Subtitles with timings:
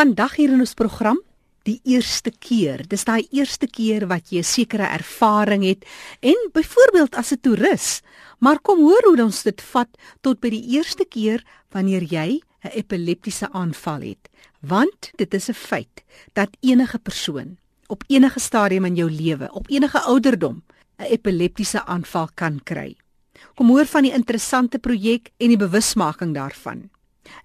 [0.00, 1.18] Vandag hier in ons program,
[1.68, 2.80] die eerste keer.
[2.88, 5.84] Dis daai eerste keer wat jy 'n sekere ervaring het
[6.22, 8.02] en byvoorbeeld as 'n toerist.
[8.38, 9.88] Maar kom hoor hoe ons dit vat
[10.22, 14.30] tot by die eerste keer wanneer jy 'n epileptiese aanval het.
[14.60, 19.68] Want dit is 'n feit dat enige persoon op enige stadium in jou lewe, op
[19.68, 20.62] enige ouderdom,
[20.98, 22.96] 'n epileptiese aanval kan kry.
[23.54, 26.88] Kom hoor van die interessante projek en die bewusmaking daarvan.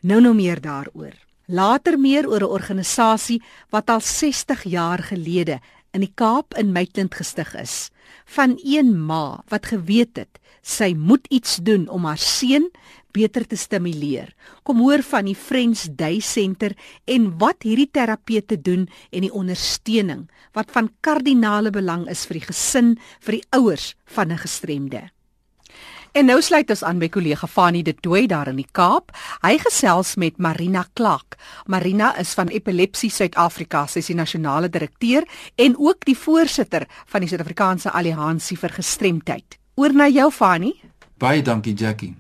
[0.02, 1.25] Nou nou meer daaroor.
[1.48, 5.60] Later meer oor 'n organisasie wat al 60 jaar gelede
[5.94, 7.90] in die Kaap in Maitland gestig is.
[8.26, 12.72] Van een ma wat geweet het sy moet iets doen om haar seun
[13.12, 14.34] beter te stimuleer.
[14.64, 20.26] Kom hoor van die Friends Day Center en wat hierdie terapeute doen en die ondersteuning
[20.54, 25.15] wat van kardinale belang is vir die gesin, vir die ouers van 'n gestremde.
[26.16, 29.10] En nou sluit ons aan by kollega Fanie de Tooi daar in die Kaap.
[29.44, 31.36] Hy gesels met Marina Klak.
[31.68, 35.28] Marina is van Epilepsie Suid-Afrika, sy is die nasionale direkteur
[35.60, 39.58] en ook die voorsitter van die Suid-Afrikaanse Alliansie vir Gestremdheid.
[39.76, 40.78] Oor na jou Fanie.
[41.20, 42.14] Baie dankie Jackie.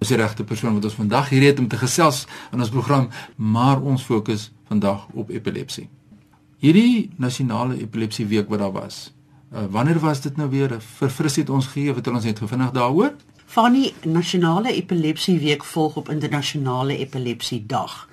[0.00, 2.72] Ons is die regte persoon wat ons vandag hier het om te gesels in ons
[2.72, 5.90] program, maar ons fokus vandag op epilepsie.
[6.64, 9.10] Hierdie nasionale epilepsie week wat daar was.
[9.52, 10.78] Uh, wanneer was dit nou weer?
[10.96, 13.12] Verfris het ons gegee, het ons net gevindig daaroor?
[13.54, 18.08] Van die nasionale epilepsie week volg op internasionale epilepsie dag.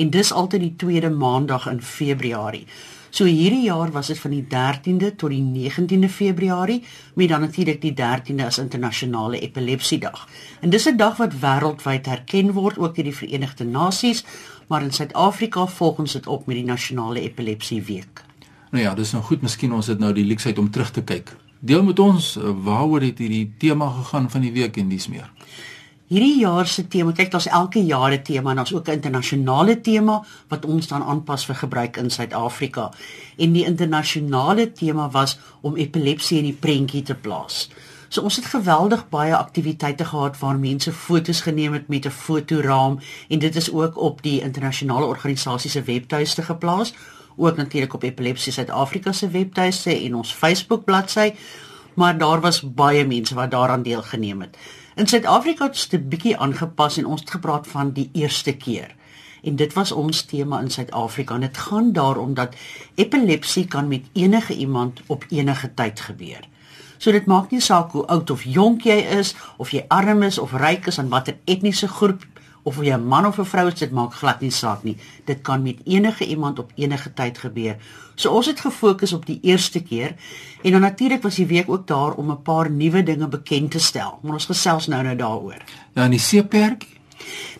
[0.00, 2.62] En dis altyd die tweede maandag in Februarie.
[3.10, 6.80] So hierdie jaar was dit van die 13de tot die 19de Februarie,
[7.14, 10.24] met dan natuurlik die 13de as internasionale epilepsie dag.
[10.60, 14.24] En dis 'n dag wat wêreldwyd erken word ook deur die Verenigde Nasies,
[14.66, 18.24] maar in Suid-Afrika volg ons dit op met die nasionale epilepsie week.
[18.70, 21.36] Nou ja, dis nou goed, miskien ons het nou die leksheid om terug te kyk
[21.60, 25.30] Deel met ons eh, waaroor het hierdie tema gegaan van die week en dis meer.
[26.06, 29.80] Hierdie jaar se tema, kyk daar's elke jaar 'n tema en daar's ook 'n internasionale
[29.80, 32.92] tema wat ons dan aanpas vir gebruik in Suid-Afrika.
[33.36, 37.68] En die internasionale tema was om epilepsie in die prentjie te plaas.
[38.08, 42.98] So ons het geweldig baie aktiwiteite gehad waar mense fotos geneem het met 'n fotoraam
[43.28, 46.94] en dit is ook op die internasionale organisasie se webtuiste geplaas
[47.36, 51.32] ook natuurlik op Epilepsie Suid-Afrika se webtuiste en ons Facebook bladsy,
[51.94, 54.56] maar daar was baie mense wat daaraan deelgeneem het.
[54.96, 58.94] In Suid-Afrika het dit 'n bietjie aangepas en ons het gepraat van die eerste keer.
[59.42, 62.54] En dit was ons tema in Suid-Afrika en dit gaan daaroor dat
[62.94, 66.40] epilepsie kan met enige iemand op enige tyd gebeur.
[66.98, 70.38] So dit maak nie saak hoe oud of jonk jy is of jy arm is
[70.38, 72.24] of ryk is en watter etniese groep
[72.66, 74.96] of jy 'n man of 'n vrou is, dit maak glad nie saak nie.
[75.24, 77.76] Dit kan met enige iemand op enige tyd gebeur.
[78.14, 80.14] So ons het gefokus op die eerste keer
[80.62, 83.78] en dan natuurlik was die week ook daar om 'n paar nuwe dinge bekend te
[83.78, 84.18] stel.
[84.22, 85.62] Maar ons gesels nou nou daaroor.
[85.94, 86.86] Ja, en die seeperk?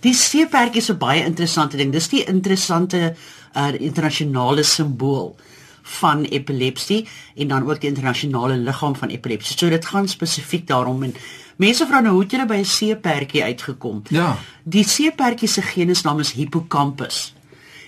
[0.01, 1.93] Die seeperk is 'n baie interessante ding.
[1.93, 3.15] Dis die interessante
[3.55, 5.37] uh internasionale simbool
[5.83, 9.57] van epilepsie en dan ook die internasionale liggaam van epilepsie.
[9.59, 11.15] So dit gaan spesifiek daarom en
[11.57, 14.03] mense vra nou hoe het jy by 'n seepertjie uitgekom?
[14.09, 14.37] Ja.
[14.65, 17.37] Die seepertjie se genusnaam is Hippocampus.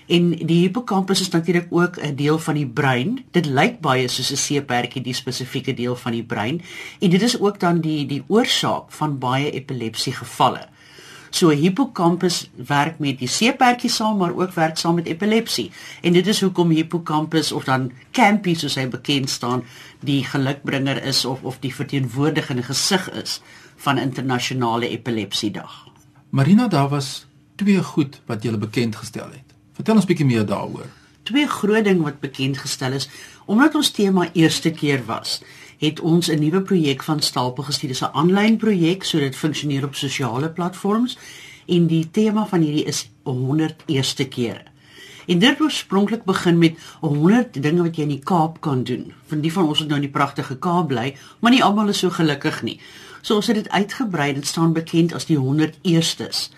[0.09, 3.25] En die hippocampus is natuurlik ook 'n deel van die brein.
[3.31, 6.61] Dit lyk baie soos 'n seepertjie, die spesifieke deel van die brein.
[6.99, 10.67] En dit is ook dan die die oorsaak van baie epilepsie gevalle.
[11.29, 15.69] So hippocampus werk met die seepertjie saam maar ook werk saam met epilepsie.
[16.01, 19.63] En dit is hoekom hippocampus of dan campy soos hy bekend staan,
[20.05, 23.39] die gelukbringer is of of die verteenwoordigende gesig is
[23.77, 25.85] van internasionale epilepsiedag.
[26.29, 27.25] Marina, daar was
[27.55, 29.55] twee goed wat jy bekend gestel het.
[29.73, 30.89] Vertel ons bietjie meer daaroor.
[31.23, 33.09] Twee groot ding wat bekend gestel is
[33.49, 35.39] omdat ons tema eerste keer was
[35.79, 37.89] het ons 'n nuwe projek van stapel gestuur.
[37.89, 41.17] Dit is 'n aanlyn projek, so dit funksioneer op sosiale platforms
[41.67, 44.63] en die tema van hierdie is 100 eerste kere.
[45.27, 49.13] En dit oorspronklik begin met 100 dinge wat jy in die Kaap kan doen.
[49.27, 52.01] Van die van ons wat nou in die pragtige Kaap bly, maar nie almal is
[52.01, 52.79] so gelukkig nie.
[53.21, 54.33] So ons het dit uitgebrei.
[54.33, 56.49] Dit staan bekend as die 100 eerstes.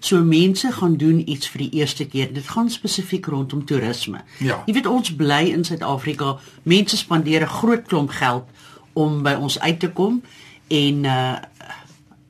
[0.00, 2.32] So mense gaan doen iets vir die eerste keer.
[2.32, 4.22] Dit gaan spesifiek rondom toerisme.
[4.38, 4.62] Ja.
[4.66, 6.38] Jy weet ons bly in Suid-Afrika.
[6.62, 8.44] Mense spandeer 'n groot klomp geld
[8.92, 10.22] om by ons uit te kom
[10.68, 11.36] en uh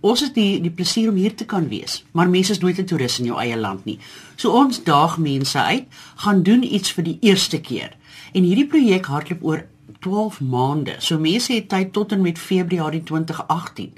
[0.01, 1.99] ons het die die plesier om hier te kan wees.
[2.17, 3.99] Maar mense is nooit 'n toerist in jou eie land nie.
[4.37, 5.85] So ons daag mense uit,
[6.17, 7.97] gaan doen iets vir die eerste keer.
[8.33, 9.67] En hierdie projek hardloop oor
[10.01, 10.95] 12 maande.
[10.99, 13.93] So mense het tyd tot en met Februarie 2018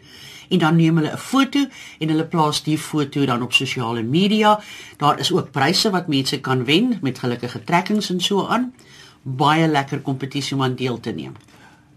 [0.49, 1.67] en dan neem hulle 'n foto
[1.99, 4.61] en hulle plaas die foto dan op sosiale media.
[4.97, 8.75] Daar is ook pryse wat mense kan wen met gelukkige trekkings en so aan.
[9.23, 11.32] Baie lekker kompetisie om aan deel te neem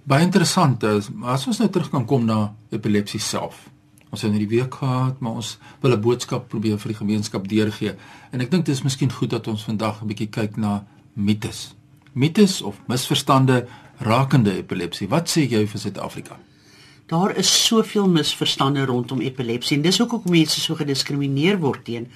[0.05, 3.65] baie interessant is as ons nou terug kan kom na epilepsie self.
[4.13, 7.47] Ons het in die week gehad, maar ons wil 'n boodskap probeer vir die gemeenskap
[7.47, 7.95] deurgee.
[8.31, 11.75] En ek dink dit is miskien goed dat ons vandag 'n bietjie kyk na mites.
[12.13, 13.67] Mites of misverstande
[13.97, 15.07] rakende epilepsie.
[15.07, 16.37] Wat sê jy vir Suid-Afrika?
[17.07, 22.07] Daar is soveel misverstande rondom epilepsie en dis hoekom mense so gediskrimineer word teen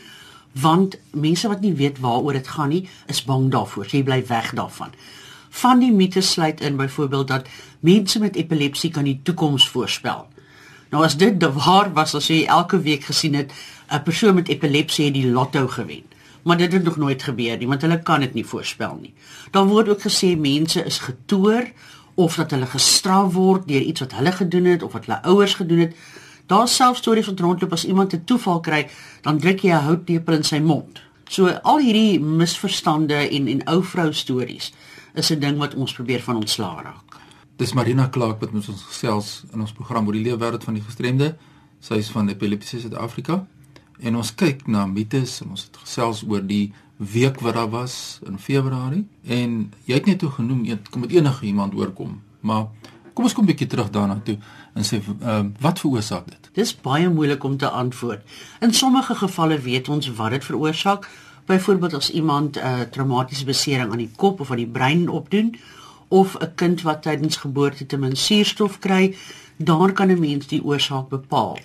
[0.51, 3.85] want mense wat nie weet waaroor dit gaan nie, is bang daarvoor.
[3.85, 4.89] Jy bly weg daarvan.
[5.49, 7.47] Van die mites sluit in byvoorbeeld dat
[7.79, 10.27] mense met epilepsie kan die toekoms voorspel.
[10.89, 13.53] Nou as dit waar was as jy elke week gesien het
[13.89, 16.03] 'n persoon met epilepsie het die lotto gewen.
[16.43, 19.13] Maar dit het nog nooit gebeur nie, want hulle kan dit nie voorspel nie.
[19.51, 21.71] Dan word ook gesê mense is getoer
[22.15, 25.53] of dat hulle gestraf word deur iets wat hulle gedoen het of wat hulle ouers
[25.53, 25.95] gedoen het.
[26.45, 28.89] Daar self stories van rondloop as iemand 'n toeval kry,
[29.21, 31.01] dan druk jy 'n houtlepel in sy mond.
[31.29, 34.71] So al hierdie misverstande en en ou vrou stories
[35.19, 37.19] is 'n ding wat ons probeer van ontslaa raak.
[37.55, 40.83] Dis Marina Clark wat met ons gesels in ons program oor die leefwêreld van die
[40.83, 41.37] gestremde.
[41.79, 43.47] Sy is van Epilepsie Suid-Afrika
[43.99, 48.19] en ons kyk na mites en ons het gesels oor die week wat daar was
[48.27, 52.67] in Februarie en jy het net toe genoem jy kom met enige iemand oorkom, maar
[53.13, 54.37] kom ons kom 'n bietjie terug daarna toe
[54.75, 56.49] en sê uh, wat veroorsaak dit?
[56.53, 58.21] Dis baie moeilik om te antwoord.
[58.59, 61.09] In sommige gevalle weet ons wat dit veroorsaak.
[61.49, 65.55] Byvoorbeeld as iemand 'n uh, traumatiese besering aan die kop of aan die brein opdoen
[66.07, 69.15] of 'n kind wat tydens geboorte te min suurstof kry,
[69.57, 71.57] daar kan 'n mens die oorsaak bepaal.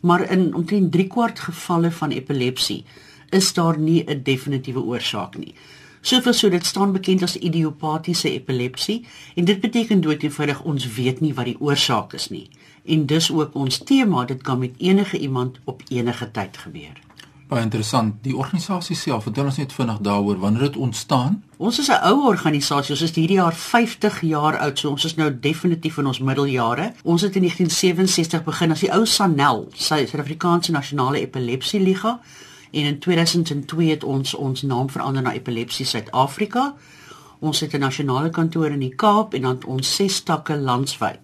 [0.00, 2.84] Maar in omtrent 3 kwart gevalle van epilepsie
[3.30, 5.54] is daar nie 'n definitiewe oorsaak nie.
[6.00, 11.34] Soveel so dit staan bekend as idiopatiese epilepsie en dit beteken doeteenvoudig ons weet nie
[11.34, 12.48] wat die oorsaak is nie.
[12.84, 17.13] En dis ook ons tema, dit kan met enige iemand op enige tyd gebeur.
[17.54, 18.16] Baie interessant.
[18.24, 21.36] Die organisasie self, vertel ons net vinnig daaroor wanneer dit ontstaan.
[21.56, 22.94] Ons is 'n ou organisasie.
[22.94, 26.92] Ons is hierdie jaar 50 jaar oud, so ons is nou definitief in ons middeljare.
[27.02, 32.20] Ons het in 1967 begin as die ou SANEL, Suid-Afrikaanse Nasionale Epilepsie Liga
[32.70, 36.74] en in 2002 het ons ons naam verander na Epilepsie Suid-Afrika.
[37.38, 41.20] Ons het 'n nasionale kantoor in die Kaap en dan ons ses takke landwyd.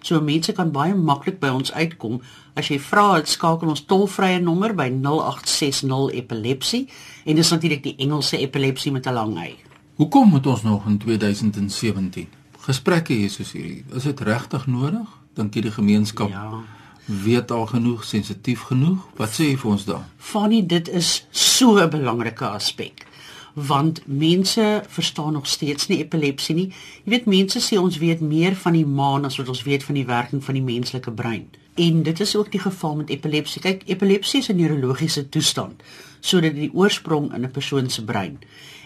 [0.00, 2.22] So mense kan baie maklik by ons uitkom.
[2.54, 6.88] As jy vra, skakel ons tolvrye nommer by 0860 epilepsie
[7.24, 9.56] en dis natuurlik die Engelse epilepsie met 'n lang hy.
[9.96, 12.28] Hoekom moet ons nog in 2017
[12.58, 13.84] gesprekke hê soos hierdie?
[13.94, 15.08] Is dit regtig nodig?
[15.34, 16.62] Dink jy die gemeenskap ja
[17.04, 21.76] weet al genoeg sensitief genoeg wat sê jy vir ons daar Fanny dit is so
[21.76, 23.06] 'n belangrike aspek
[23.54, 26.72] want mense verstaan nog steeds nie epilepsie nie
[27.04, 29.94] jy weet mense sê ons weet meer van die maan as wat ons weet van
[29.94, 33.82] die werking van die menslike brein en dit is ook die geval met epilepsie kyk
[33.86, 35.82] epilepsie is 'n neurologiese toestand
[36.20, 38.38] sodat die oorsprong in 'n persoon se brein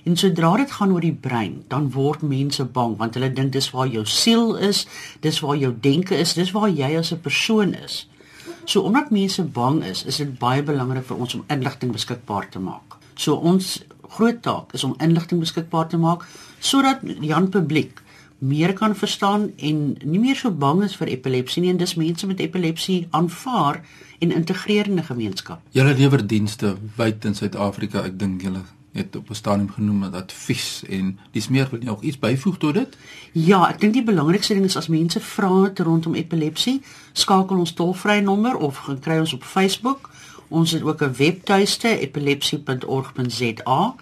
[0.09, 3.71] En sodra dit gaan oor die brein, dan word mense bang want hulle dink dis
[3.75, 4.87] waar jou siel is,
[5.21, 8.09] dis waar jou denke is, dis waar jy as 'n persoon is.
[8.65, 12.59] So omdat mense bang is, is dit baie belangrik vir ons om inligting beskikbaar te
[12.59, 12.97] maak.
[13.15, 16.25] So ons groot taak is om inligting beskikbaar te maak
[16.59, 18.03] sodat die publiek
[18.39, 22.27] meer kan verstaan en nie meer so bang is vir epilepsie nie en dis mense
[22.27, 23.83] met epilepsie aanvaar
[24.19, 25.61] en integreer in 'n gemeenskap.
[25.71, 28.05] Julle lewer dienste wyd in Suid-Afrika.
[28.05, 28.63] Ek dink julle
[28.93, 32.59] het op 'n stadium genoem dat advies en dis meer wil jy nog iets byvoeg
[32.59, 32.97] tot dit?
[33.33, 36.83] Ja, ek dink die belangrikste ding is as mense vra het rondom epilepsie,
[37.13, 40.11] skakel ons tolvrye nommer of gaan kry ons op Facebook.
[40.49, 43.95] Ons het ook 'n webtuiste epilepsie.org.za.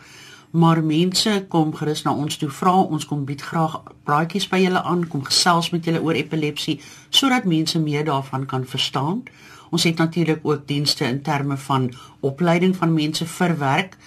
[0.57, 3.75] Maar mense kom gerus na ons toe vra, ons kom bied graag
[4.09, 6.79] praatjies by julle aan, kom gesels met julle oor epilepsie
[7.11, 9.21] sodat mense meer daarvan kan verstaan.
[9.69, 11.91] Ons het natuurlik ook dienste in terme van
[12.25, 13.99] opleiding van mense vir werk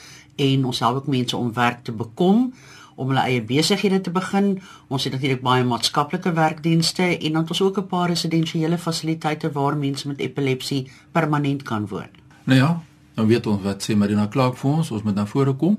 [0.41, 2.47] en ons help ook mense om werk te bekom
[2.95, 4.55] om hulle eie besighede te begin.
[4.87, 9.51] Ons het natuurlik baie maatskaplike werkdienste en dan het ons ook 'n paar residensiële fasiliteite
[9.51, 12.09] waar mense met epilepsie permanent kan woon.
[12.43, 12.81] Nou ja,
[13.15, 15.77] nou weet ons wat sê Marina Clark vir ons, ons moet na vore kom.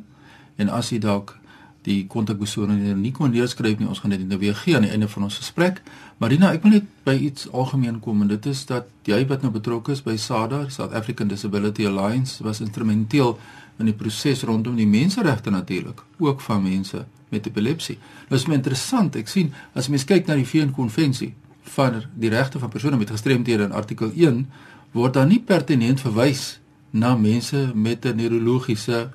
[0.61, 1.37] En as jy dalk
[1.87, 5.09] die kontakbesonderhede nie kon neerskryf nie, ons gaan dit nou weer gee aan die einde
[5.09, 5.81] van ons gesprek.
[6.21, 9.52] Marina, ek wil net by iets algemeen kom en dit is dat jy wat nou
[9.55, 13.38] betrokke is by SADA, South African Disability Alliance, was instrumenteel
[13.81, 17.97] in die proses rondom die menseregte natuurlik, ook van mense met epilepsie.
[18.29, 21.33] Nou is my interessant, ek sien as mens kyk na die VN konvensie
[21.76, 24.45] van die regte van persone met gestremthede in artikel 1
[24.93, 26.59] word daar nie pertinent verwys
[26.90, 29.11] na mense met 'n neurologiese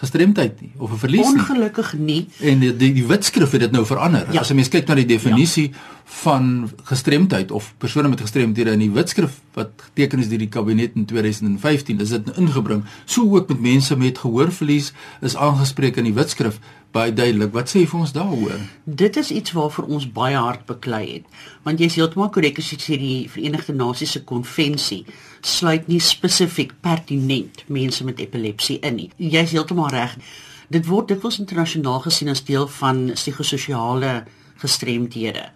[0.00, 1.40] gestremdheid nie of 'n verlies nie.
[1.40, 2.28] Ongelukkig nie.
[2.40, 4.26] En die die, die wetskrif het dit nou verander.
[4.32, 4.40] Ja.
[4.40, 5.76] As jy mens kyk na die definisie ja.
[6.24, 10.96] van gestremdheid of persone met gestremthede in die wetskrif wat geteken is deur die kabinet
[10.96, 12.84] in 2015 is dit ingebring.
[13.04, 17.52] So ook met mense met gehoorverlies is aangespreek in die wetskrif baie duidelik.
[17.52, 18.60] Wat sê jy vir ons daaroor?
[18.84, 21.24] Dit is iets waarvoor ons baie hard beklei het.
[21.62, 25.04] Want jy is heeltemal korrek as jy sê die Verenigde Nasies se konvensie
[25.46, 29.10] sluit nie spesifiek pertinent mense met epilepsie in nie.
[29.16, 30.16] Jy is heeltemal reg.
[30.68, 34.24] Dit word dikwels internasionaal gesien as deel van psigososiale
[34.60, 35.50] gestremdhede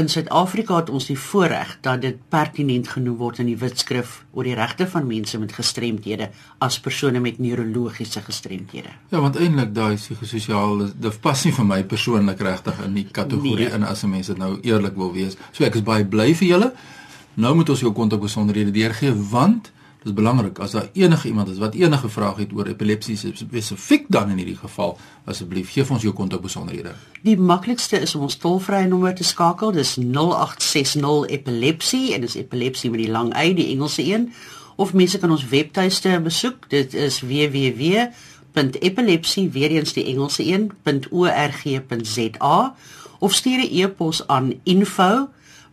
[0.00, 4.46] in Suid-Afrika het ons die voorreg dat dit pertinent genoem word in die wetskrif oor
[4.46, 6.30] die regte van mense met gestremdhede
[6.64, 8.92] as persone met neurologiese gestremdhede.
[9.10, 13.66] Ja, want eintlik daai psigososiale dit pas nie vir my persoonlik regtig in die kategorie
[13.66, 13.74] nee.
[13.74, 15.36] in as 'n mens dit nou eerlik wil wees.
[15.52, 16.72] So ek is baie bly vir julle.
[17.34, 21.48] Nou moet ons jou kontak besonderhede deurgee want Dit is belangrik as daar enige iemand
[21.48, 26.02] is wat enige vrae het oor epilepsie spesifiek dan in hierdie geval, asseblief gee ons
[26.02, 26.94] jou kontakbesonderhede.
[27.20, 29.72] Die maklikste is om ons tolvrye nommer te skakel.
[29.76, 34.32] Dis 0860 epilepsie en dis epilepsie met die lang y, die Engelse een.
[34.80, 36.72] Of mense kan ons webtuiste besoek.
[36.72, 42.56] Dit is www.epilepsie weer eens die Engelse een.org.za
[43.20, 45.28] of stuur 'n e-pos aan info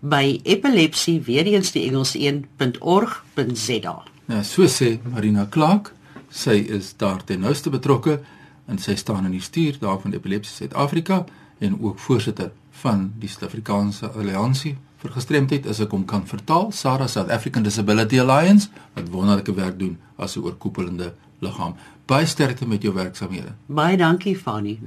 [0.10, 3.96] by epilepsie weer eens die Engelse een.org.za.
[4.28, 5.94] Nou so sê Marina Clark,
[6.30, 8.20] sy is daar ten nouste betrokke
[8.68, 11.26] en sy staan in die stuur daar van Epilepsie Suid-Afrika
[11.64, 17.08] en ook voorsitter van die Suid-Afrikaanse Alliansie vir Gestremdheid as ek hom kan vertaal, SARA
[17.08, 21.76] South African Disability Alliance wat wonderlike werk doen as 'n oorkoepelende liggaam.
[22.06, 23.54] Baie sterkte met jou werksamehede.
[23.68, 24.80] Baie dankie Fanny.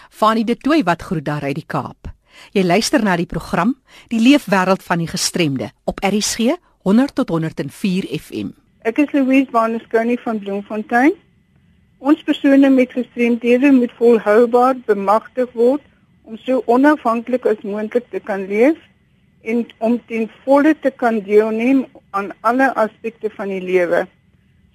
[0.09, 2.07] Fanie de Tooi wat groet daar uit die Kaap.
[2.55, 3.75] Jy luister na die program
[4.07, 6.55] Die Leefwêreld van die Gestremde op RCG
[6.87, 8.49] 100 tot 104 FM.
[8.87, 11.11] Ek is Louise Vanesconi van Bloemfontein.
[11.99, 15.81] Ons persone met gestremdhede moet volhoubaar bemagtig word
[16.23, 18.77] om so onafhanklik as moontlik te kan leef
[19.41, 24.07] en om ten volle te kan deelneem aan alle aspekte van die lewe.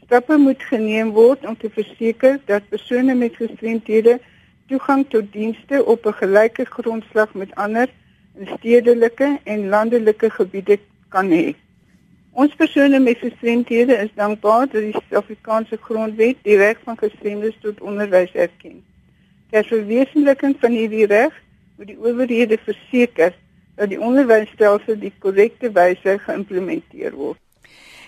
[0.04, 4.18] Stappe moet geneem word om te verseker dat persone met gestremdhede
[4.66, 7.88] toegang tot dienste op 'n gelyke grondslag met ander
[8.38, 11.54] in stedelike en landelike gebiede kan hê.
[12.32, 17.80] Ons persone met gestremdhede is dankbaar dat die Suid-Afrikaanse Grondwet die reg van gestremdes tot
[17.80, 18.84] onderwys erken.
[19.50, 21.32] Ter verwesenliking van hierdie reg
[21.76, 23.32] moet die owerhede verseker
[23.76, 27.40] dat die onderwysstelsel die korrekte wyse geïmplementeer word.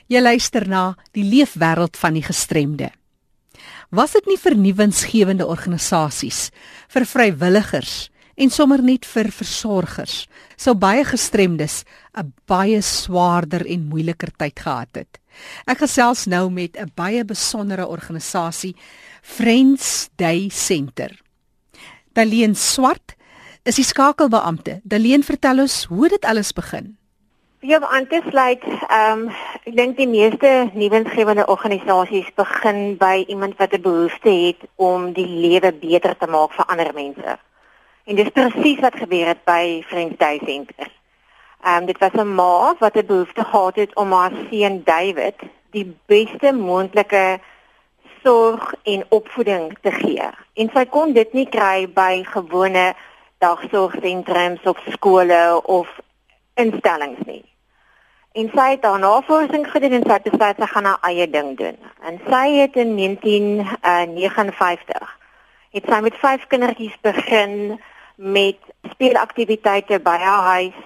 [0.08, 2.92] Jy luister na die leefwêreld van die gestremde
[3.88, 6.50] was dit nie vernuwensgewende organisasies
[6.92, 10.26] vir vrywilligers en sommer net vir versorgers
[10.60, 11.84] sou baie gestremdes
[12.14, 15.18] 'n baie swaarder en moeiliker tyd gehad het.
[15.66, 18.76] Ek gesels nou met 'n baie besondere organisasie
[19.22, 21.10] Friends Day Center.
[22.12, 23.16] Daleen Swart
[23.68, 24.80] is die skakelbeampte.
[24.88, 26.94] Daleen vertel ons hoe dit alles begin.
[27.60, 29.30] Ja, aan te sluit, ehm um,
[29.66, 35.26] ek dink die meeste nuwensgewende organisasies begin by iemand wat 'n behoefte het om die
[35.26, 37.38] lewe beter te maak vir ander mense.
[38.04, 40.88] En dis presies wat gebeur het by Friends Day Center.
[41.64, 45.34] Ehm um, dit was 'n ma wat 'n behoefte gehad het om haar seun David
[45.70, 47.40] die beste moontlike
[48.25, 50.30] sorg en opvoeding te gee.
[50.54, 52.94] En sy kon dit nie kry by gewone
[53.38, 56.00] dagsorgsentrums of skole of
[56.54, 57.45] instellings nie.
[58.33, 61.50] En sy het haar navorsing gedoen en sy het besluit sy gaan haar eie ding
[61.59, 61.76] doen.
[62.07, 65.16] En sy het in 1959
[65.76, 67.52] het sy met vyf kindertjies begin
[68.16, 68.59] met
[68.92, 70.78] speelaktiwiteite by haar huis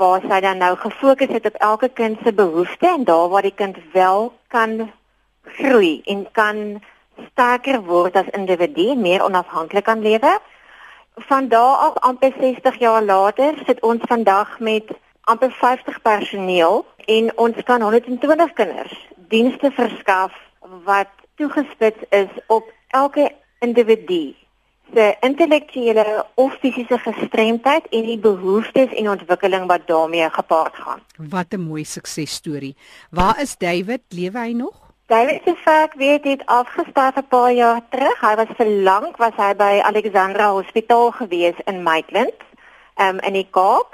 [0.00, 3.56] waar sy dan nou gefokus het op elke kind se behoeftes en daar waar die
[3.56, 4.92] kind wel kan
[5.44, 6.80] groei en kan
[7.32, 10.38] sterker word as individu, meer onafhanklik kan lewe
[11.14, 14.84] van daar af amper 60 jaar later sit ons vandag met
[15.20, 20.32] amper 50 personeel en ons kan 120 kinders dienste verskaf
[20.84, 24.34] wat toegespits is op elke individu
[24.94, 31.00] se intellektuele of fisiese gestremdheid en die behoeftes en ontwikkeling wat daarmee gepaard gaan.
[31.16, 32.76] Wat 'n mooi suksesstorie.
[33.10, 34.00] Waar is David?
[34.08, 34.89] Lewe hy nog?
[35.10, 38.20] David se vaak weet dit afgestaan 'n paar jaar terug.
[38.20, 42.38] Hy was vir lank was hy by Alexandra Hospitaal gewees in Maitland,
[42.96, 43.88] um, in die Kaap.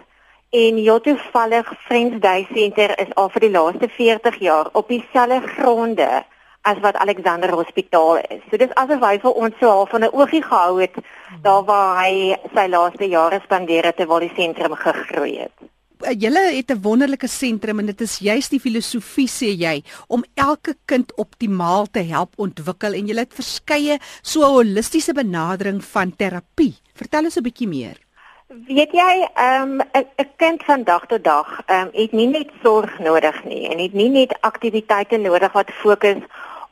[0.51, 5.41] En heel toevallig Friends Day Center is al vir die laaste 40 jaar op dieselfde
[5.41, 6.25] gronde
[6.63, 8.43] as wat Alexander Hospitaal is.
[8.51, 10.95] So dis asof hy vir ons so half van 'n oogie gehou het
[11.43, 15.76] daar waar hy sy laaste jare spandeer het terwyl die sentrum gegroei het.
[16.05, 20.25] Uh, julle het 'n wonderlike sentrum en dit is juist die filosofie sê jy om
[20.35, 26.75] elke kind optimaal te help ontwikkel en julle het verskeie so holistiese benadering van terapie.
[26.95, 27.97] Vertel ons 'n bietjie meer.
[28.49, 32.99] Weet jy, ehm um, 'n kind van dag tot dag um, het nie net sorg
[32.99, 36.23] nodig nie en het nie net aktiwiteite nodig wat fokus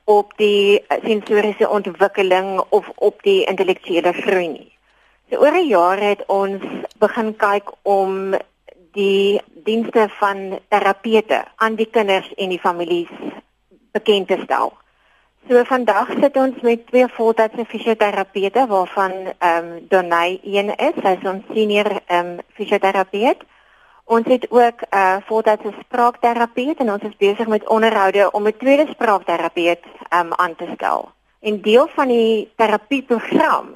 [0.05, 4.73] op die sensoriese ontwikkeling of op die intellektuele groei nie.
[5.31, 6.63] So oor 'n jaar het ons
[6.99, 8.35] begin kyk om
[8.95, 13.11] die dienste van terapeute aan die kinders en die families
[13.93, 14.73] bekend te stel.
[15.49, 21.13] So vandag sit ons met twee voltydse fisioterapeute waarvan ehm um, Donay een is, sy
[21.19, 23.45] is ons senior ehm um, fisioterapeut.
[24.05, 28.57] Ons het ook 'n uh, voltydse spraakterapeut en ons is besig met onderhoude om 'n
[28.57, 31.11] tweede spraakterapeut ehm um, aan te stel.
[31.41, 33.75] En deel van die terapieprogram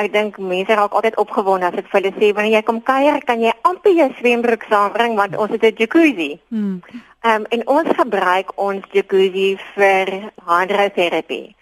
[0.00, 3.18] Ek dink mense raak altyd opgewonde as ek vir hulle sê wanneer jy kom kuier,
[3.28, 6.40] kan jy amper jou swembroek saambring want ons het 'n jacuzzi.
[6.48, 6.80] Hmm.
[7.22, 10.06] Ehm um, en ons gebruik ons jacuzzi vir
[10.48, 11.54] hydroterapie.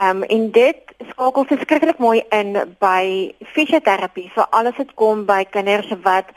[0.00, 5.44] Ehm um, en dit skakel verskriklik mooi in by fisioterapie vir alles wat kom by
[5.44, 6.30] kinders wat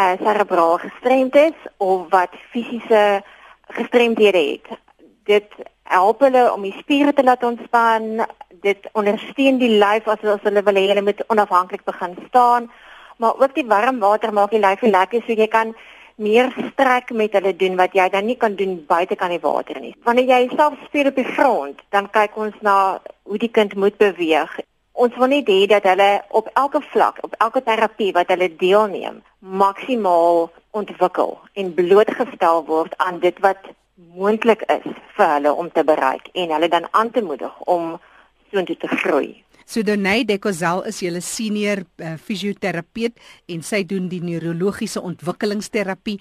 [0.00, 3.22] uh, cerebraal gestremd is of wat fisiese
[3.68, 4.66] gestremdhede het.
[5.24, 5.48] Dit
[5.90, 8.24] help hulle om die spiere te laat ontspan.
[8.64, 12.70] Dit ondersteun die lyf as, as hulle wil hê hulle moet onafhanklik begin staan.
[13.20, 15.74] Maar ook die warm water maak die lyf lekker so jy kan
[16.20, 19.80] meer strek met hulle doen wat jy dan nie kan doen buite kan die water
[19.80, 19.94] nie.
[20.04, 22.76] Wanneer jy self speel op die grond, dan kyk ons na
[23.24, 24.58] hoe die kind moet beweeg.
[24.92, 29.22] Ons wil nie hê dat hulle op elke vlak, op elke terapie wat hulle deelneem,
[29.40, 33.72] maksimaal ontwikkel en blootgestel word aan dit wat
[34.14, 38.00] moontlik is vir hulle om te bereik en hulle dan aan te moedig om
[38.50, 39.44] soontoe te groei.
[39.70, 43.20] So Donay Dekozel is julle senior uh, fisioterapeut
[43.54, 46.16] en sy doen die neurologiese ontwikkelingsterapie.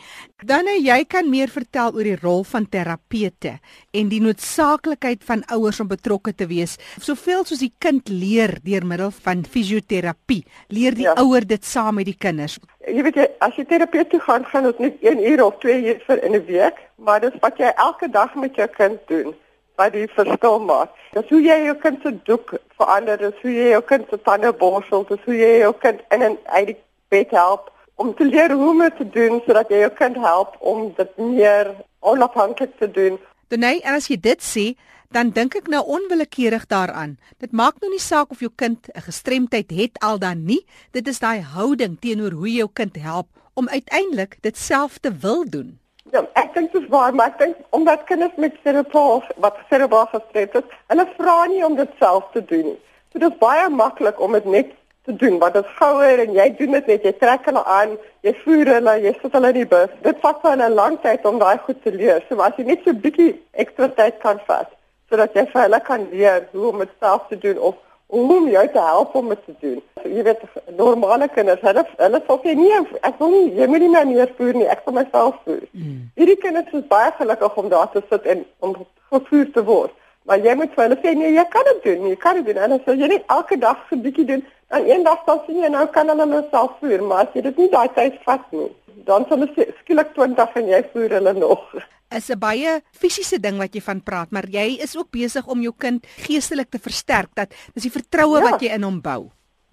[0.45, 3.55] Dan jy kan meer vertel oor die rol van terapeute
[3.89, 6.77] en die noodsaaklikheid van ouers om betrokke te wees.
[7.01, 11.17] Soveel soos die kind leer deur middel van fisioterapie, leer die ja.
[11.17, 12.61] ouer dit saam met die kinders.
[12.85, 15.81] Jy weet jy, as jy terapeut toe gaan, gaan dit net 1 uur of 2
[15.89, 19.33] uur vir in 'n week, maar dis wat jy elke dag met jou kind doen
[19.79, 20.91] wat die verskil maak.
[21.15, 24.51] Dis hoe jy jou kind se doek verander, dis hoe jy jou kind se tande
[24.61, 26.77] borsel, dis hoe jy jou kind in en uit die
[27.13, 30.85] bed help om te leer hoe om te doen sodat jy jou kind help om
[30.99, 33.17] dit meer onafhanklik te doen.
[33.51, 34.65] Denay, en as jy dit sê,
[35.09, 37.17] dan dink ek nou onwillekeurig daaraan.
[37.41, 41.07] Dit maak nou nie saak of jou kind 'n gestremdheid het al dan nie, dit
[41.07, 45.49] is daai houding teenoor hoe jy jou kind help om uiteindelik dit self te wil
[45.49, 45.79] doen.
[46.11, 50.07] Ja, ek dink dit is waar, maar ek dink omdat kinders met cerebraal wat cerebraal
[50.09, 52.79] gestremd is, hulle vra nie om dit self te doen nie.
[53.11, 54.71] So dit is baie maklik om dit net
[55.05, 57.93] te doen, want dit gouer en jy doen dit net, jy trek hulle aan,
[58.25, 59.93] jy voer hulle, jy sit hulle in die bus.
[60.05, 62.25] Dit vat vir hulle 'n lang tyd om daai goed te leer.
[62.29, 64.73] So as jy net so 'n bietjie ekstra tyd kan vat
[65.09, 67.75] sodat jy vir hulle kan leer hoe om dit self te doen of
[68.09, 69.81] om jou te help om dit te doen.
[70.05, 70.41] Jy weet
[70.77, 74.59] normale kinders, hulle hulle sê okay, nee, ek wil nie, jy moet nie meer voer
[74.59, 75.65] nie, ek wil myself voer.
[75.73, 76.09] Mm.
[76.19, 78.75] Hierdie kinders is baie gelukkig om daar te sit en om
[79.11, 79.95] gevoer te word.
[80.29, 82.63] Maar jy moet vir hulle sê nee, jy kan dit doen, jy kan dit doen.
[82.63, 85.69] En as jy net elke dag so 'n bietjie doen, dan eendag sal sien jy
[85.69, 88.69] nou kan hulle myself voer, maar as jy dit nie daai tyd vat nie,
[89.05, 91.63] dan sal hulle skielik 20 en jy voer hulle nog
[92.09, 95.61] is 'n baie fisiese ding wat jy van praat, maar jy is ook besig om
[95.61, 98.49] jou kind geestelik te versterk dat dis die vertroue ja.
[98.49, 99.31] wat jy in hom bou.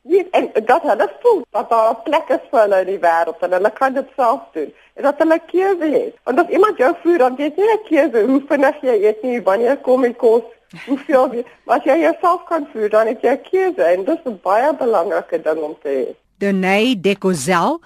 [0.08, 3.40] Nee, en dat hulle voel dat daar 'n plek is vir hulle in die wêreld
[3.40, 4.70] en hulle kan dit self doen.
[4.94, 6.14] En dat hulle keuse het.
[6.24, 9.22] Want as iemand jou voer, dan weet jy nie 'n keuse hoe vinnig jy eet
[9.22, 10.42] nie, wanneer kom die kos,
[10.86, 14.18] hoeveel jy, maar as jy jouself kan voer, dan het jy 'n keuse en dit
[14.18, 16.14] is 'n baie belangrike ding om te hê.
[16.38, 17.80] Donay Dekozel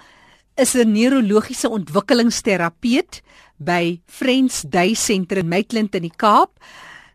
[0.57, 3.23] is 'n neurologiese ontwikkelingsterapeut
[3.57, 6.51] by Friends Day Centre in Maitland in die Kaap.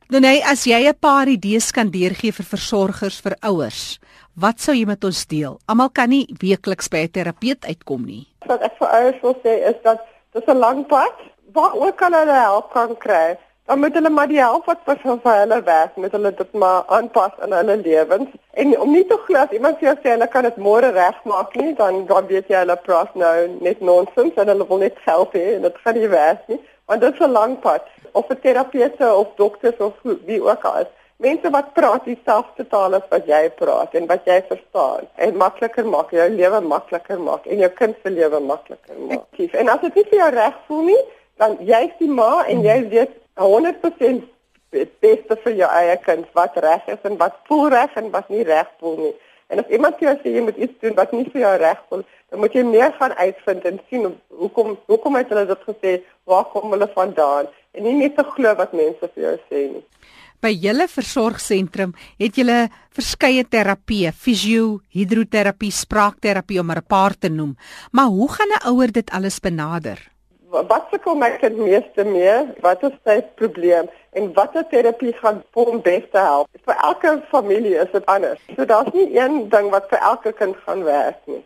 [0.10, 4.00] Nee, as jy 'n paar idees kan deurgee vir versorgers vir ouers,
[4.36, 5.60] wat sou jy met ons deel?
[5.66, 8.28] Almal kan nie weekliks by 'n terapeut uitkom nie.
[8.46, 10.00] Wat ek vir ouers wil sê is dat
[10.34, 11.16] dit 'n lang pad,
[11.54, 15.20] waar ook kan hulle help kan kry dan moet hulle maar die help wat vir
[15.24, 18.30] hulle werk, moet hulle dit maar aanpas aan hulle lewens.
[18.54, 21.56] En om nie te glo as iemand vir jou sê hulle kan dit môre regmaak
[21.58, 23.34] nie, dan dan weet jy hulle praat nou
[23.66, 27.02] net nonsens en hulle wil net help hê en dit gaan nie werk nie, want
[27.02, 27.90] dit is 'n lang pad.
[28.14, 30.94] Of 'n terapeute of dokters of wie ook al is.
[31.24, 35.88] Mense wat praat dieselfde taal as wat jy praat en wat jy verstaan en makliker
[35.88, 39.44] maak jou lewe makliker maak en jou kind se lewe makliker maak.
[39.56, 41.04] En as dit nie vir jou reg voel nie,
[41.40, 44.28] dan jy's die ma en jy weet 100%
[44.76, 48.44] beste vir jou eie kind wat reg is en wat voel reg en wat nie
[48.44, 49.16] reg voel nie.
[49.48, 52.04] En as iemand jou sê jy moet iets doen wat nie vir jou reg voel,
[52.30, 54.08] dan moet jy meer gaan uitvind en sien
[54.42, 58.56] hoekom hoekom het hulle dit gesê, waar kom hulle vandaan en nie net te glo
[58.60, 59.86] wat mense vir jou sê nie.
[60.42, 67.30] By julle versorgsentrum het julle verskeie terapieë, fisio, hidroterapie, spraakterapie om maar 'n paar te
[67.30, 67.56] noem.
[67.92, 70.16] Maar hoe gaan 'n ouer dit alles benader?
[70.64, 72.36] wat sukkel my kind meeste mee?
[72.64, 76.48] Wat is sy probleem en watter terapie gaan hom beste help?
[76.68, 78.40] Vir elke familie is dit anders.
[78.56, 81.44] So daar's nie een ding wat vir elke kind gaan werk nie.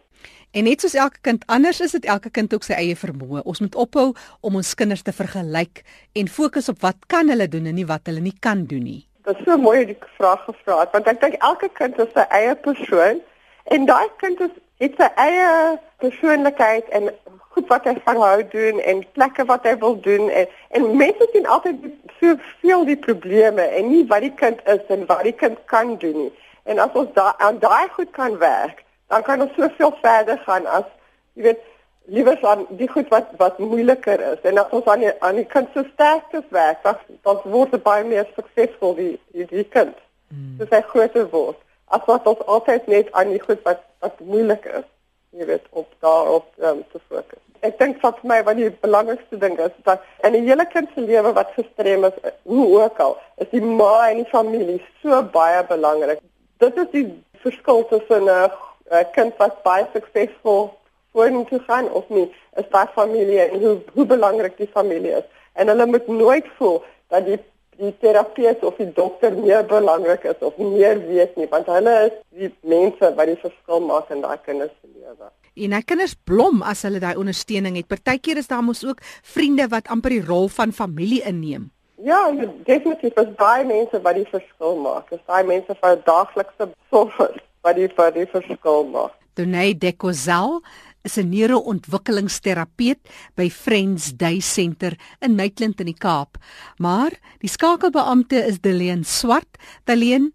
[0.51, 3.43] En net soos elke kind anders is dit elke kind ook sy eie vermoë.
[3.45, 4.07] Ons moet ophou
[4.41, 5.83] om ons kinders te vergelyk
[6.17, 9.03] en fokus op wat kan hulle doen en nie wat hulle nie kan doen nie.
[9.29, 12.25] Dit is so mooi die vraag gevra het want ek dink elke kind is sy
[12.39, 13.21] eie persoon
[13.75, 15.53] en daai kind is het sy eie
[16.01, 17.13] persoonlikheid en
[17.53, 21.29] goed wat hy van hou doen en plekke wat hy wil doen en en mense
[21.29, 22.33] sien altyd so
[22.65, 26.23] veel die probleme en nie wat die kind is en wat die kind kan doen
[26.25, 26.31] nie.
[26.65, 30.67] En as ons daai aan daai goed kan werk, dan kan ons soveel verder gaan
[30.77, 30.87] as
[31.33, 31.65] jy weet
[32.09, 35.47] liewer aan die goed wat wat moeiliker is en as ons aan die aan die
[35.55, 36.95] kind so sterk werk, dan
[37.27, 39.97] dan word dit baie meer suksesvol die die, die kind.
[40.29, 40.55] Hmm.
[40.61, 41.59] Dis hy groter word.
[41.89, 44.87] As wat ons altyd net aan die goed wat wat moeilik is,
[45.37, 49.39] jy weet, op daarop um, te fokus ek dink wat vir my wat die belangrikste
[49.39, 53.17] ding is dat in 'n hele kind se lewe wat gestrem is, hoe ook al,
[53.37, 56.19] is die ma en die familie so baie belangrik.
[56.57, 57.07] Dit is die
[57.43, 58.51] verskil tussen 'n
[59.15, 60.69] kind wat baie suksesvol
[61.13, 65.27] vorentoe gaan of nie, is daai familie en hoe hoe belangrik die familie is.
[65.53, 67.39] En hulle moet nooit voel dat die
[67.79, 72.15] die terapeut of die dokter meer belangrik is of meer weet nie, want hulle is
[72.41, 75.31] die mense wat die verskil maak in daai kinders se lewe
[75.65, 77.89] en hy kinders blom as hulle daai ondersteuning het.
[77.91, 79.01] Partykeer is daar mos ook
[79.33, 81.69] vriende wat amper die rol van familie inneem.
[82.03, 82.21] Ja,
[82.63, 85.09] definitief is baie mense wat die verskil maak.
[85.11, 87.19] Dis daai mense vir daaglikse sorg
[87.61, 89.15] wat die vir die verskil maak.
[89.35, 90.61] Donay Dekozel
[91.03, 92.99] is 'n neuroontwikkelingsterapeut
[93.35, 96.37] by Friends Day Center in Maitland in die Kaap.
[96.77, 99.57] Maar die skakelbeampte is Deleen Swart.
[99.85, 100.33] Deleen,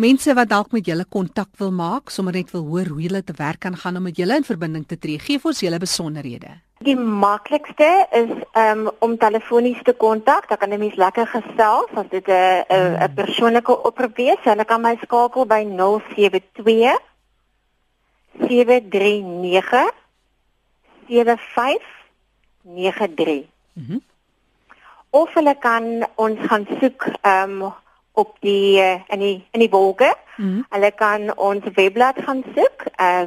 [0.00, 3.34] Mense wat dalk met julle kontak wil maak, sommer net wil hoor hoe julle te
[3.36, 5.18] werk kan gaan om met julle in verbinding te tree.
[5.18, 6.54] Geef ons julle besonderhede.
[6.80, 10.48] Die maklikste is um, om telefonies te kontak.
[10.48, 14.38] Dan kan 'n mens lekker gesels as dit 'n 'n 'n persoonlike oproep is.
[14.42, 16.98] Hulle kan my skakel by 072
[18.48, 19.90] 739
[21.06, 23.46] 7593.
[23.74, 23.92] Mhm.
[23.92, 24.02] Mm
[25.10, 27.72] of hulle kan ons gaan soek um,
[28.12, 30.14] op die uh, in die in die wolke.
[30.36, 30.64] Mm.
[30.70, 33.26] Hulle kan ons webblad gaan soek, uh,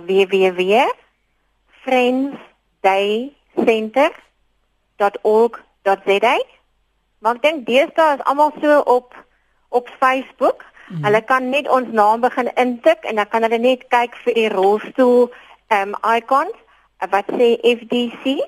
[3.64, 6.36] www.friendsdaycenter.org.za.
[7.24, 9.16] Maar ek dink deesdae is almal so op
[9.74, 10.64] op Facebook.
[10.88, 11.04] Mm.
[11.08, 14.50] Hulle kan net ons naam begin intik en dan kan hulle net kyk vir die
[14.54, 15.32] rolstoel
[15.74, 16.56] um icons
[17.12, 18.40] wat sê FDC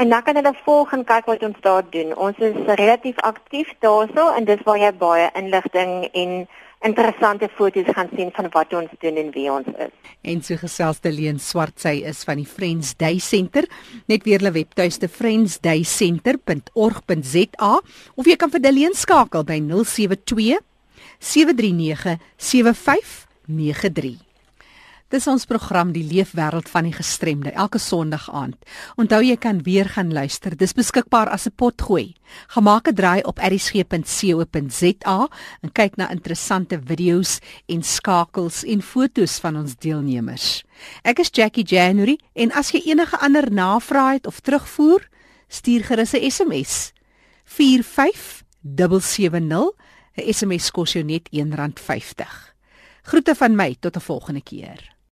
[0.00, 2.16] En dan kan hulle volg en kyk wat ons daar doen.
[2.16, 6.30] Ons is relatief aktief daarso en dis waar jy baie inligting en
[6.80, 9.92] interessante foto's gaan sien van wat ons doen en wie ons is.
[10.22, 13.64] En so gesels Deleen Swart sy is van die Friends Day Center.
[14.10, 17.72] Net weer hulle webtuiste friendsdaycenter.org.za
[18.16, 20.58] of jy kan vir Deleen skakel by 072
[21.20, 24.29] 739 7593.
[25.10, 28.54] Dis ons program die leefwêreld van die gestremde elke Sondag aand.
[28.94, 30.54] Onthou jy kan weer gaan luister.
[30.54, 32.14] Dis beskikbaar as 'n potgooi.
[32.54, 35.28] Gemaak 'n draai op erisg.co.za
[35.62, 40.62] en kyk na interessante video's en skakels en fotos van ons deelnemers.
[41.02, 45.08] Ek is Jackie January en as jy enige ander navrae het of terugvoer,
[45.48, 46.92] stuur gerus 'n SMS.
[47.44, 49.72] 45770.
[50.16, 52.54] 'n SMS kos jou net R1.50.
[53.02, 54.98] Groete van my tot 'n volgende keer.